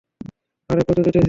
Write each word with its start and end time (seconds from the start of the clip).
আরে, 0.69 0.81
কচু 0.81 0.93
জিতেছিস! 0.97 1.19